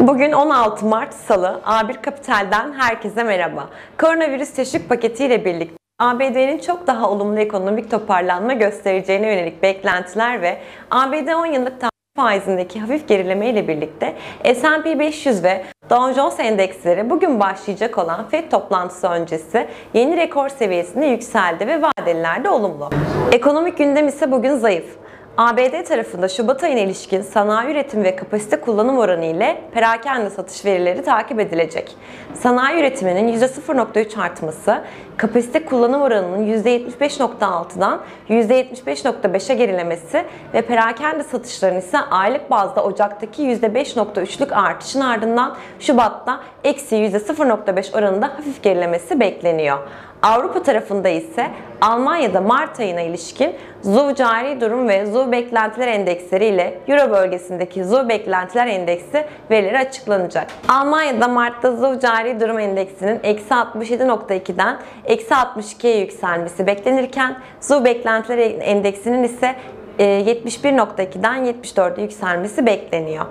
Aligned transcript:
Bugün 0.00 0.32
16 0.32 0.86
Mart 0.86 1.14
Salı, 1.14 1.60
A1 1.64 2.02
Kapital'den 2.02 2.72
herkese 2.72 3.22
merhaba. 3.22 3.68
Koronavirüs 3.98 4.52
teşvik 4.52 4.88
paketiyle 4.88 5.44
birlikte 5.44 5.76
ABD'nin 5.98 6.58
çok 6.58 6.86
daha 6.86 7.10
olumlu 7.10 7.40
ekonomik 7.40 7.90
toparlanma 7.90 8.52
göstereceğine 8.52 9.26
yönelik 9.26 9.62
beklentiler 9.62 10.42
ve 10.42 10.58
ABD 10.90 11.28
10 11.28 11.46
yıllık 11.46 11.80
tahvil 11.80 11.90
faizindeki 12.16 12.80
hafif 12.80 13.08
gerileme 13.08 13.50
ile 13.50 13.68
birlikte 13.68 14.14
S&P 14.44 14.98
500 14.98 15.44
ve 15.44 15.64
Dow 15.90 16.14
Jones 16.14 16.40
endeksleri 16.40 17.10
bugün 17.10 17.40
başlayacak 17.40 17.98
olan 17.98 18.28
FED 18.28 18.50
toplantısı 18.50 19.08
öncesi 19.08 19.68
yeni 19.94 20.16
rekor 20.16 20.48
seviyesinde 20.48 21.06
yükseldi 21.06 21.66
ve 21.66 21.82
vadelilerde 21.82 22.50
olumlu. 22.50 22.90
Ekonomik 23.32 23.78
gündem 23.78 24.08
ise 24.08 24.30
bugün 24.32 24.56
zayıf. 24.56 25.05
ABD 25.38 25.84
tarafında 25.84 26.28
Şubat 26.28 26.64
ayına 26.64 26.80
ilişkin 26.80 27.22
sanayi 27.22 27.70
üretim 27.70 28.04
ve 28.04 28.16
kapasite 28.16 28.60
kullanım 28.60 28.98
oranı 28.98 29.24
ile 29.24 29.62
perakende 29.74 30.30
satış 30.30 30.64
verileri 30.64 31.02
takip 31.02 31.40
edilecek. 31.40 31.96
Sanayi 32.34 32.80
üretiminin 32.80 33.38
%0.3 33.38 34.20
artması, 34.20 34.82
kapasite 35.16 35.64
kullanım 35.64 36.02
oranının 36.02 36.46
%75.6'dan 36.46 38.00
%75.5'e 38.28 39.54
gerilemesi 39.54 40.24
ve 40.54 40.62
perakende 40.62 41.22
satışların 41.22 41.78
ise 41.78 41.98
aylık 41.98 42.50
bazda 42.50 42.84
Ocak'taki 42.84 43.42
%5.3'lük 43.42 44.54
artışın 44.54 45.00
ardından 45.00 45.56
Şubat'ta 45.80 46.40
eksi 46.64 46.96
%0.5 46.96 47.98
oranında 47.98 48.26
hafif 48.26 48.62
gerilemesi 48.62 49.20
bekleniyor. 49.20 49.78
Avrupa 50.26 50.62
tarafında 50.62 51.08
ise 51.08 51.50
Almanya'da 51.80 52.40
Mart 52.40 52.80
ayına 52.80 53.00
ilişkin 53.00 53.54
ZUV 53.82 54.14
cari 54.14 54.60
durum 54.60 54.88
ve 54.88 55.06
ZUV 55.06 55.32
beklentiler 55.32 55.88
endeksleri 55.88 56.46
ile 56.46 56.78
Euro 56.88 57.10
bölgesindeki 57.10 57.84
ZUV 57.84 58.08
beklentiler 58.08 58.66
endeksi 58.66 59.24
verileri 59.50 59.78
açıklanacak. 59.78 60.46
Almanya'da 60.68 61.28
Mart'ta 61.28 61.72
ZUV 61.72 61.98
cari 61.98 62.40
durum 62.40 62.58
endeksinin 62.58 63.20
eksi 63.22 63.54
67.2'den 63.54 64.76
eksi 65.04 65.34
62'ye 65.34 66.00
yükselmesi 66.00 66.66
beklenirken 66.66 67.36
ZUV 67.60 67.84
beklentiler 67.84 68.38
endeksinin 68.60 69.22
ise 69.22 69.56
71.2'den 69.98 71.46
74'e 71.46 72.02
yükselmesi 72.02 72.66
bekleniyor. 72.66 73.26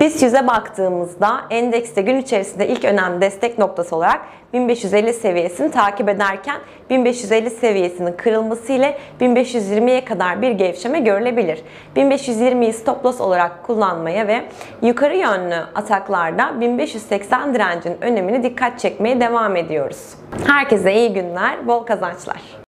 BIST 0.00 0.22
100'e 0.22 0.46
baktığımızda 0.46 1.40
endekste 1.50 2.02
gün 2.02 2.16
içerisinde 2.16 2.68
ilk 2.68 2.84
önemli 2.84 3.20
destek 3.20 3.58
noktası 3.58 3.96
olarak 3.96 4.20
1550 4.52 5.12
seviyesini 5.12 5.70
takip 5.70 6.08
ederken 6.08 6.56
1550 6.90 7.50
seviyesinin 7.50 8.12
kırılması 8.12 8.72
ile 8.72 8.98
1520'ye 9.20 10.04
kadar 10.04 10.42
bir 10.42 10.50
gevşeme 10.50 11.00
görülebilir. 11.00 11.62
1520'yi 11.96 12.72
stop 12.72 13.04
loss 13.04 13.20
olarak 13.20 13.66
kullanmaya 13.66 14.26
ve 14.26 14.42
yukarı 14.82 15.16
yönlü 15.16 15.56
ataklarda 15.74 16.60
1580 16.60 17.54
direncin 17.54 17.96
önemini 18.00 18.42
dikkat 18.42 18.78
çekmeye 18.80 19.20
devam 19.20 19.56
ediyoruz. 19.56 20.14
Herkese 20.46 20.94
iyi 20.94 21.12
günler, 21.12 21.66
bol 21.66 21.84
kazançlar. 21.84 22.69